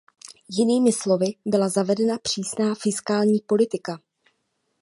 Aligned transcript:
Jinými 0.49 0.93
slovy, 0.93 1.25
byla 1.45 1.69
zavedena 1.69 2.17
přísná 2.17 2.75
fiskální 2.75 3.39
politika. 3.41 3.99